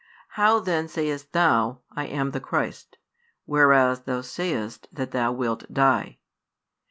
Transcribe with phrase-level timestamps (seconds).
[0.29, 2.97] How then sayest Thou: "I am the Christ,"
[3.45, 6.17] whereas Thou sayest that Thou wilt die?